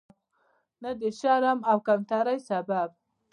[0.81, 2.89] نه د شرم او کمترۍ سبب.